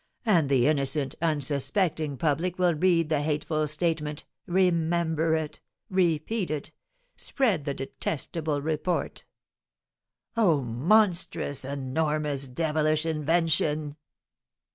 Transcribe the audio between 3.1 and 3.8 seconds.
hateful